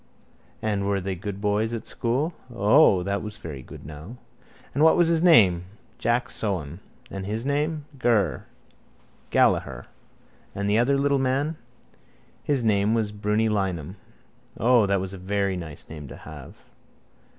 And 0.63 0.87
were 0.87 0.99
they 0.99 1.13
good 1.13 1.39
boys 1.41 1.75
at 1.75 1.85
school? 1.85 2.33
O. 2.51 3.03
That 3.03 3.21
was 3.21 3.37
very 3.37 3.61
good 3.61 3.85
now. 3.85 4.17
And 4.73 4.83
what 4.83 4.97
was 4.97 5.09
his 5.09 5.21
name? 5.21 5.65
Jack 5.99 6.29
Sohan. 6.31 6.79
And 7.11 7.23
his 7.27 7.45
name? 7.45 7.85
Ger. 7.99 8.47
Gallaher. 9.29 9.85
And 10.55 10.67
the 10.67 10.79
other 10.79 10.97
little 10.97 11.19
man? 11.19 11.55
His 12.43 12.63
name 12.63 12.95
was 12.95 13.11
Brunny 13.11 13.47
Lynam. 13.47 13.93
O, 14.57 14.87
that 14.87 14.99
was 15.01 15.13
a 15.13 15.19
very 15.19 15.55
nice 15.55 15.87
name 15.87 16.07
to 16.07 16.15
have. 16.15 16.55